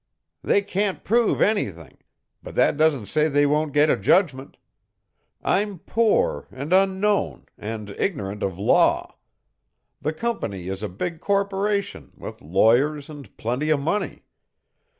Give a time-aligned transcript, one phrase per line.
[0.43, 1.99] "They can't prove anything!
[2.41, 4.57] But that doesn't say they won't get a judgment.
[5.43, 9.17] I'm poor and unknown, and ignorant of law.
[10.01, 14.23] The company is a big corporation, with lawyers and plenty of money.